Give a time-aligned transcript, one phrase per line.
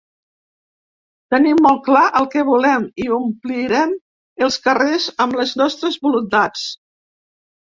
[1.33, 3.93] Tenim molt clar el que volem i ompliren
[4.47, 6.67] els carrers amb les nostres voluntats!